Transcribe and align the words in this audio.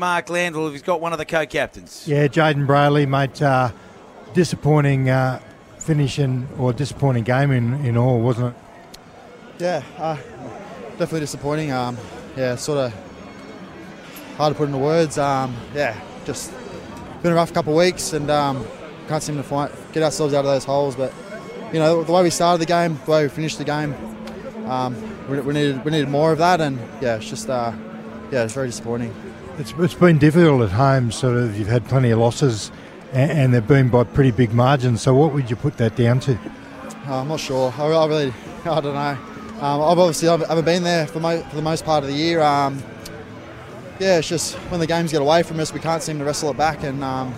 Mark 0.00 0.30
Landell, 0.30 0.66
if 0.66 0.72
he's 0.72 0.82
got 0.82 1.00
one 1.00 1.12
of 1.12 1.18
the 1.18 1.24
co-captains. 1.24 2.04
Yeah, 2.08 2.26
Jayden 2.26 2.66
Brailey, 2.66 3.06
mate. 3.06 3.40
Uh, 3.40 3.70
disappointing 4.32 5.10
uh, 5.10 5.40
finish 5.78 6.18
in, 6.18 6.48
or 6.58 6.72
disappointing 6.72 7.24
game 7.24 7.50
in, 7.50 7.84
in 7.84 7.96
all, 7.96 8.20
wasn't 8.20 8.54
it? 8.54 9.62
Yeah, 9.62 9.82
uh, 9.98 10.16
definitely 10.92 11.20
disappointing. 11.20 11.70
Um, 11.70 11.96
yeah, 12.36 12.56
sort 12.56 12.78
of 12.78 12.94
hard 14.36 14.54
to 14.54 14.56
put 14.56 14.68
into 14.68 14.78
words. 14.78 15.18
Um, 15.18 15.54
yeah, 15.74 16.00
just 16.24 16.52
been 17.22 17.32
a 17.32 17.34
rough 17.34 17.52
couple 17.52 17.74
of 17.74 17.78
weeks 17.78 18.14
and 18.14 18.30
um, 18.30 18.66
can't 19.06 19.22
seem 19.22 19.36
to 19.36 19.42
find, 19.42 19.70
get 19.92 20.02
ourselves 20.02 20.32
out 20.32 20.40
of 20.40 20.50
those 20.50 20.64
holes. 20.64 20.96
But 20.96 21.12
you 21.72 21.78
know, 21.78 22.02
the 22.02 22.12
way 22.12 22.22
we 22.22 22.30
started 22.30 22.60
the 22.60 22.66
game, 22.66 22.98
the 23.04 23.10
way 23.10 23.22
we 23.24 23.28
finished 23.28 23.58
the 23.58 23.64
game, 23.64 23.94
um, 24.66 24.96
we, 25.28 25.40
we, 25.40 25.52
needed 25.52 25.84
we 25.84 25.90
needed 25.90 26.08
more 26.08 26.32
of 26.32 26.38
that. 26.38 26.62
And 26.62 26.78
yeah, 27.02 27.16
it's 27.16 27.28
just 27.28 27.50
uh, 27.50 27.72
yeah, 28.32 28.44
it's 28.44 28.54
very 28.54 28.68
disappointing. 28.68 29.14
It's, 29.60 29.74
it's 29.78 29.92
been 29.92 30.16
difficult 30.16 30.62
at 30.62 30.70
home. 30.70 31.12
Sort 31.12 31.36
of, 31.36 31.58
you've 31.58 31.68
had 31.68 31.84
plenty 31.84 32.10
of 32.10 32.18
losses, 32.18 32.72
and, 33.12 33.30
and 33.30 33.54
they've 33.54 33.66
been 33.66 33.90
by 33.90 34.04
pretty 34.04 34.30
big 34.30 34.54
margins. 34.54 35.02
So, 35.02 35.14
what 35.14 35.34
would 35.34 35.50
you 35.50 35.56
put 35.56 35.76
that 35.76 35.96
down 35.96 36.18
to? 36.20 36.32
Uh, 37.06 37.20
I'm 37.20 37.28
not 37.28 37.40
sure. 37.40 37.70
I, 37.76 37.84
I 37.84 38.06
really, 38.06 38.34
I 38.64 38.80
don't 38.80 38.94
know. 38.94 39.18
Um, 39.60 39.82
I've 39.82 39.98
obviously 39.98 40.28
I 40.28 40.38
haven't 40.38 40.64
been 40.64 40.82
there 40.82 41.06
for, 41.06 41.20
mo- 41.20 41.42
for 41.42 41.56
the 41.56 41.62
most 41.62 41.84
part 41.84 42.02
of 42.02 42.08
the 42.08 42.16
year. 42.16 42.40
Um, 42.40 42.82
yeah, 43.98 44.16
it's 44.16 44.28
just 44.28 44.54
when 44.70 44.80
the 44.80 44.86
games 44.86 45.12
get 45.12 45.20
away 45.20 45.42
from 45.42 45.60
us, 45.60 45.74
we 45.74 45.80
can't 45.80 46.02
seem 46.02 46.18
to 46.20 46.24
wrestle 46.24 46.52
it 46.52 46.56
back, 46.56 46.82
and 46.82 47.04
um, 47.04 47.34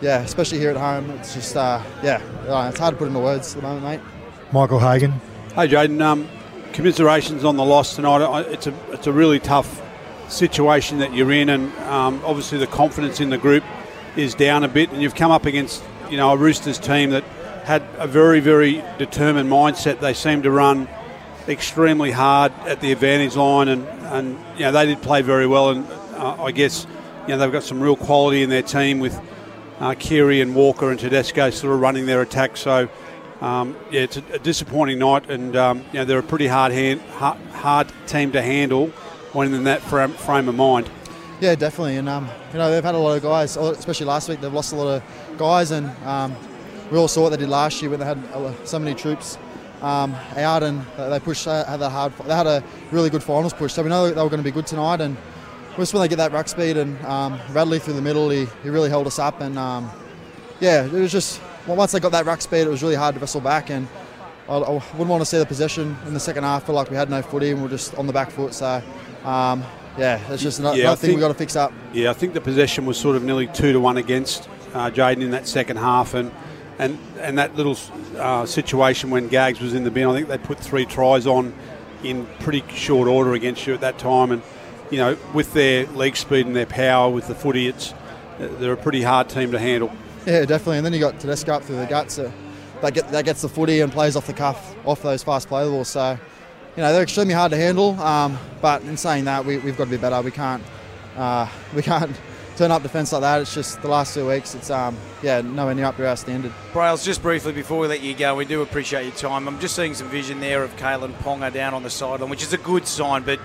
yeah, 0.00 0.20
especially 0.20 0.60
here 0.60 0.70
at 0.70 0.76
home, 0.76 1.10
it's 1.18 1.34
just 1.34 1.56
uh, 1.56 1.82
yeah, 2.00 2.22
it's 2.68 2.78
hard 2.78 2.94
to 2.94 2.96
put 2.96 3.08
into 3.08 3.18
words 3.18 3.56
at 3.56 3.60
the 3.60 3.66
moment, 3.66 3.84
mate. 3.84 4.00
Michael 4.52 4.78
Hagan. 4.78 5.10
Hey, 5.56 5.66
Jayden. 5.66 6.00
Um, 6.00 6.28
commiserations 6.72 7.44
on 7.44 7.56
the 7.56 7.64
loss 7.64 7.96
tonight. 7.96 8.42
It's 8.42 8.68
a 8.68 8.92
it's 8.92 9.08
a 9.08 9.12
really 9.12 9.40
tough 9.40 9.82
situation 10.28 10.98
that 10.98 11.14
you're 11.14 11.32
in, 11.32 11.48
and 11.48 11.72
um, 11.78 12.20
obviously 12.24 12.58
the 12.58 12.66
confidence 12.66 13.20
in 13.20 13.30
the 13.30 13.38
group 13.38 13.64
is 14.16 14.34
down 14.34 14.64
a 14.64 14.68
bit, 14.68 14.90
and 14.90 15.02
you've 15.02 15.14
come 15.14 15.30
up 15.30 15.46
against 15.46 15.82
you 16.10 16.16
know 16.16 16.30
a 16.32 16.36
Roosters 16.36 16.78
team 16.78 17.10
that 17.10 17.24
had 17.64 17.82
a 17.98 18.06
very 18.06 18.40
very 18.40 18.82
determined 18.98 19.50
mindset. 19.50 20.00
They 20.00 20.14
seemed 20.14 20.44
to 20.44 20.50
run 20.50 20.88
extremely 21.48 22.10
hard 22.10 22.52
at 22.66 22.80
the 22.80 22.92
advantage 22.92 23.36
line, 23.36 23.68
and, 23.68 23.86
and 23.88 24.38
you 24.56 24.64
know 24.64 24.72
they 24.72 24.86
did 24.86 25.02
play 25.02 25.22
very 25.22 25.46
well. 25.46 25.70
And 25.70 25.86
uh, 26.14 26.42
I 26.42 26.52
guess 26.52 26.86
you 27.22 27.28
know 27.28 27.38
they've 27.38 27.52
got 27.52 27.62
some 27.62 27.80
real 27.80 27.96
quality 27.96 28.42
in 28.42 28.50
their 28.50 28.62
team 28.62 29.00
with 29.00 29.18
uh, 29.80 29.94
and 30.10 30.54
Walker 30.54 30.90
and 30.90 30.98
Tedesco 30.98 31.50
sort 31.50 31.72
of 31.74 31.80
running 31.80 32.06
their 32.06 32.22
attack. 32.22 32.56
So 32.56 32.88
um, 33.40 33.76
yeah, 33.90 34.02
it's 34.02 34.16
a, 34.16 34.24
a, 34.32 34.38
disappointing 34.38 34.98
night, 34.98 35.30
and 35.30 35.54
um, 35.56 35.78
you 35.92 36.00
know 36.00 36.04
they're 36.04 36.18
a 36.18 36.22
pretty 36.22 36.48
hard 36.48 36.72
hand, 36.72 37.00
hard, 37.00 37.38
hard 37.52 37.92
team 38.06 38.32
to 38.32 38.42
handle 38.42 38.92
when 39.32 39.52
in 39.54 39.64
that 39.64 39.80
frame, 39.82 40.48
of 40.48 40.54
mind. 40.54 40.90
Yeah, 41.40 41.54
definitely, 41.54 41.96
and 41.96 42.08
um, 42.08 42.28
you 42.52 42.58
know 42.58 42.70
they've 42.70 42.82
had 42.82 42.94
a 42.94 42.98
lot 42.98 43.16
of 43.16 43.22
guys, 43.22 43.56
especially 43.56 44.06
last 44.06 44.28
week. 44.28 44.40
They've 44.40 44.52
lost 44.52 44.72
a 44.72 44.76
lot 44.76 44.88
of 44.88 45.38
guys, 45.38 45.70
and 45.70 45.88
um, 46.04 46.36
we 46.90 46.98
all 46.98 47.08
saw 47.08 47.22
what 47.22 47.30
they 47.30 47.36
did 47.36 47.48
last 47.48 47.80
year 47.80 47.90
when 47.90 48.00
they 48.00 48.06
had 48.06 48.18
so 48.64 48.78
many 48.78 48.94
troops 48.94 49.38
um, 49.82 50.14
out 50.36 50.62
and 50.62 50.84
they 50.96 51.20
pushed 51.20 51.46
uh, 51.46 51.64
had 51.64 51.80
a 51.80 51.88
hard 51.88 52.12
they 52.24 52.34
had 52.34 52.46
a 52.46 52.62
really 52.90 53.10
good 53.10 53.22
finals 53.22 53.52
push 53.52 53.72
so 53.72 53.82
we 53.82 53.88
know 53.88 54.08
they 54.10 54.22
were 54.22 54.28
going 54.28 54.42
to 54.42 54.44
be 54.44 54.50
good 54.50 54.66
tonight 54.66 55.00
and 55.00 55.16
just 55.76 55.94
when 55.94 56.00
they 56.00 56.08
get 56.08 56.16
that 56.16 56.32
ruck 56.32 56.48
speed 56.48 56.76
and 56.76 57.00
um, 57.04 57.38
Radley 57.52 57.78
through 57.78 57.94
the 57.94 58.02
middle 58.02 58.28
he, 58.30 58.46
he 58.62 58.70
really 58.70 58.90
held 58.90 59.06
us 59.06 59.18
up 59.18 59.40
and 59.40 59.58
um, 59.58 59.90
yeah 60.60 60.84
it 60.84 60.92
was 60.92 61.12
just 61.12 61.40
once 61.66 61.92
they 61.92 62.00
got 62.00 62.12
that 62.12 62.26
ruck 62.26 62.40
speed 62.40 62.62
it 62.62 62.68
was 62.68 62.82
really 62.82 62.96
hard 62.96 63.14
to 63.14 63.20
wrestle 63.20 63.40
back 63.40 63.70
and 63.70 63.86
I, 64.48 64.56
I 64.56 64.70
wouldn't 64.70 65.08
want 65.08 65.20
to 65.20 65.26
see 65.26 65.38
the 65.38 65.46
possession 65.46 65.96
in 66.06 66.14
the 66.14 66.20
second 66.20 66.44
half 66.44 66.66
feel 66.66 66.74
like 66.74 66.90
we 66.90 66.96
had 66.96 67.10
no 67.10 67.22
footy 67.22 67.50
and 67.50 67.60
we 67.60 67.66
are 67.66 67.70
just 67.70 67.94
on 67.94 68.06
the 68.06 68.12
back 68.12 68.30
foot 68.30 68.54
so 68.54 68.82
um, 69.24 69.64
yeah 69.96 70.20
it's 70.32 70.42
just 70.42 70.58
another, 70.58 70.76
yeah, 70.76 70.84
another 70.84 71.00
thing 71.00 71.10
we've 71.10 71.20
got 71.20 71.28
to 71.28 71.34
fix 71.34 71.56
up 71.56 71.72
yeah 71.92 72.10
I 72.10 72.12
think 72.12 72.34
the 72.34 72.40
possession 72.40 72.86
was 72.86 72.98
sort 72.98 73.16
of 73.16 73.22
nearly 73.22 73.46
two 73.48 73.72
to 73.72 73.80
one 73.80 73.96
against 73.96 74.48
uh, 74.74 74.90
Jayden 74.90 75.22
in 75.22 75.30
that 75.32 75.46
second 75.46 75.76
half 75.78 76.14
and 76.14 76.30
and 76.78 76.98
and 77.20 77.38
that 77.38 77.56
little 77.56 77.76
uh, 78.16 78.46
situation 78.46 79.10
when 79.10 79.28
Gags 79.28 79.60
was 79.60 79.74
in 79.74 79.84
the 79.84 79.90
bin, 79.90 80.06
I 80.08 80.14
think 80.14 80.28
they 80.28 80.38
put 80.38 80.58
three 80.58 80.86
tries 80.86 81.26
on 81.26 81.52
in 82.04 82.26
pretty 82.40 82.62
short 82.72 83.08
order 83.08 83.34
against 83.34 83.66
you 83.66 83.74
at 83.74 83.80
that 83.80 83.98
time, 83.98 84.30
and 84.30 84.42
you 84.90 84.98
know 84.98 85.16
with 85.34 85.52
their 85.52 85.86
leg 85.88 86.16
speed 86.16 86.46
and 86.46 86.54
their 86.54 86.66
power 86.66 87.10
with 87.10 87.26
the 87.26 87.34
footy, 87.34 87.66
it's 87.66 87.94
they're 88.38 88.72
a 88.72 88.76
pretty 88.76 89.02
hard 89.02 89.28
team 89.28 89.50
to 89.52 89.58
handle. 89.58 89.90
Yeah, 90.24 90.44
definitely. 90.44 90.78
And 90.78 90.86
then 90.86 90.92
you 90.92 91.00
got 91.00 91.18
Tedesco 91.18 91.54
up 91.54 91.64
through 91.64 91.76
the 91.76 91.86
guts. 91.86 92.14
So 92.14 92.32
that, 92.82 92.94
get, 92.94 93.10
that 93.10 93.24
gets 93.24 93.42
the 93.42 93.48
footy 93.48 93.80
and 93.80 93.90
plays 93.90 94.14
off 94.14 94.26
the 94.26 94.32
cuff 94.32 94.76
off 94.86 95.02
those 95.02 95.24
fast 95.24 95.48
play 95.48 95.64
balls. 95.64 95.88
So 95.88 96.18
you 96.76 96.82
know 96.82 96.92
they're 96.92 97.02
extremely 97.02 97.34
hard 97.34 97.50
to 97.50 97.56
handle. 97.56 97.98
Um, 98.00 98.38
but 98.60 98.82
in 98.82 98.96
saying 98.96 99.24
that, 99.24 99.44
we, 99.44 99.58
have 99.58 99.76
got 99.76 99.84
to 99.84 99.90
be 99.90 99.96
better. 99.96 100.20
We 100.22 100.30
can't 100.30 100.62
uh, 101.16 101.48
we 101.74 101.82
can't 101.82 102.18
turn 102.56 102.70
up 102.70 102.82
defence 102.82 103.12
like 103.12 103.22
that. 103.22 103.40
It's 103.40 103.54
just 103.54 103.80
the 103.82 103.88
last 103.88 104.14
two 104.14 104.28
weeks. 104.28 104.54
It's 104.54 104.70
um 104.70 104.96
yeah 105.22 105.40
nowhere 105.40 105.74
near 105.74 105.86
up 105.86 105.96
to 105.96 106.08
our 106.08 106.16
standard. 106.16 106.52
Brails, 106.72 107.04
just 107.04 107.22
briefly 107.22 107.52
before 107.52 107.78
we 107.78 107.88
let 107.88 108.02
you 108.02 108.14
go, 108.14 108.34
we 108.34 108.44
do 108.44 108.62
appreciate 108.62 109.04
your 109.04 109.14
time. 109.14 109.48
I'm 109.48 109.60
just 109.60 109.76
seeing 109.76 109.94
some 109.94 110.08
vision 110.08 110.40
there 110.40 110.62
of 110.62 110.74
Kalyn 110.76 111.12
Ponga 111.18 111.52
down 111.52 111.74
on 111.74 111.82
the 111.82 111.90
sideline, 111.90 112.30
which 112.30 112.42
is 112.42 112.52
a 112.52 112.58
good 112.58 112.86
sign, 112.86 113.22
but. 113.22 113.40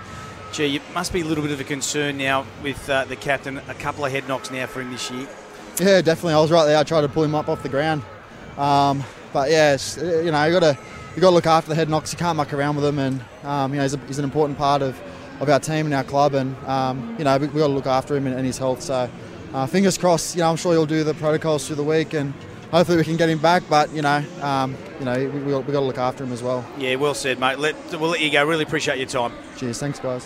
Gee, 0.51 0.75
it 0.75 0.83
must 0.93 1.11
be 1.11 1.21
a 1.21 1.25
little 1.25 1.43
bit 1.43 1.51
of 1.51 1.59
a 1.59 1.63
concern 1.63 2.15
now 2.15 2.45
with 2.61 2.87
uh, 2.87 3.05
the 3.05 3.15
captain. 3.15 3.57
A 3.69 3.73
couple 3.73 4.05
of 4.05 4.11
head 4.11 4.27
knocks 4.27 4.51
now 4.51 4.67
for 4.67 4.81
him 4.81 4.91
this 4.91 5.09
year. 5.09 5.27
Yeah, 5.79 6.01
definitely. 6.01 6.35
I 6.35 6.39
was 6.39 6.51
right 6.51 6.65
there. 6.65 6.77
I 6.77 6.83
tried 6.83 7.01
to 7.01 7.09
pull 7.09 7.23
him 7.23 7.33
up 7.33 7.49
off 7.49 7.63
the 7.63 7.69
ground, 7.69 8.03
um, 8.55 9.03
but 9.33 9.49
yeah, 9.49 9.75
you 9.97 10.29
know, 10.29 10.45
you 10.45 10.59
got 10.59 10.59
to 10.59 10.77
you 11.15 11.21
got 11.21 11.29
to 11.29 11.35
look 11.35 11.45
after 11.45 11.69
the 11.69 11.75
head 11.75 11.89
knocks. 11.89 12.11
You 12.11 12.17
can't 12.17 12.37
muck 12.37 12.53
around 12.53 12.75
with 12.75 12.83
them, 12.83 12.99
and 12.99 13.23
um, 13.43 13.71
you 13.71 13.77
know, 13.77 13.83
he's, 13.83 13.93
a, 13.93 13.97
he's 14.07 14.19
an 14.19 14.25
important 14.25 14.57
part 14.57 14.81
of 14.81 14.99
of 15.39 15.49
our 15.49 15.59
team 15.59 15.85
and 15.85 15.93
our 15.93 16.03
club, 16.03 16.33
and 16.33 16.55
um, 16.65 17.15
you 17.17 17.25
know 17.25 17.37
we, 17.37 17.47
have 17.47 17.55
got 17.55 17.67
to 17.67 17.73
look 17.73 17.87
after 17.87 18.15
him 18.15 18.27
and, 18.27 18.35
and 18.35 18.45
his 18.45 18.57
health. 18.57 18.81
So 18.81 19.09
uh, 19.53 19.67
fingers 19.67 19.97
crossed. 19.97 20.35
You 20.35 20.41
know, 20.41 20.49
I'm 20.49 20.55
sure 20.55 20.73
he'll 20.73 20.85
do 20.85 21.03
the 21.03 21.13
protocols 21.15 21.67
through 21.67 21.77
the 21.77 21.83
week, 21.83 22.13
and 22.13 22.33
hopefully 22.71 22.97
we 22.97 23.03
can 23.03 23.17
get 23.17 23.29
him 23.29 23.39
back. 23.39 23.63
But 23.69 23.91
you 23.93 24.01
know, 24.01 24.23
um, 24.41 24.75
you 24.99 25.05
know, 25.05 25.17
we, 25.17 25.27
we, 25.27 25.55
we 25.55 25.73
got 25.73 25.79
to 25.79 25.79
look 25.81 25.97
after 25.97 26.23
him 26.23 26.31
as 26.31 26.43
well. 26.43 26.65
Yeah, 26.77 26.95
well 26.95 27.13
said, 27.13 27.39
mate. 27.39 27.59
Let, 27.59 27.75
we'll 27.91 28.11
let 28.11 28.21
you 28.21 28.31
go. 28.31 28.45
Really 28.45 28.63
appreciate 28.63 28.97
your 28.97 29.07
time. 29.07 29.33
Cheers. 29.57 29.79
Thanks, 29.79 29.99
guys. 29.99 30.21